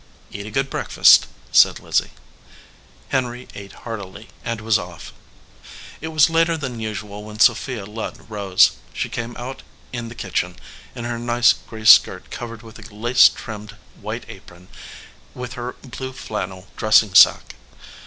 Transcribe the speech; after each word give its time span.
"Eat 0.31 0.47
a 0.47 0.49
good 0.49 0.71
breakfast," 0.71 1.27
said 1.51 1.79
Lizzie. 1.79 2.09
Henry 3.09 3.47
ate 3.53 3.73
heartily, 3.85 4.29
and 4.43 4.59
was 4.59 4.79
off. 4.79 5.13
It 6.01 6.07
was 6.07 6.27
later 6.27 6.57
than 6.57 6.79
usual 6.79 7.23
when 7.23 7.37
Sophia 7.37 7.85
Ludd 7.85 8.27
rose. 8.27 8.71
She 8.93 9.09
came 9.09 9.37
out 9.37 9.61
in 9.93 10.09
the 10.09 10.15
kitchen, 10.15 10.55
in 10.95 11.05
her 11.05 11.19
nice 11.19 11.53
gray 11.53 11.85
skirt 11.85 12.31
covered 12.31 12.63
with 12.63 12.79
a 12.79 12.91
lace 12.95 13.29
trimmed 13.29 13.75
white 14.01 14.23
apron, 14.27 14.69
with 15.35 15.53
her 15.53 15.73
blue 15.83 16.13
flannel 16.13 16.65
dressing 16.75 17.13
sack. 17.13 17.53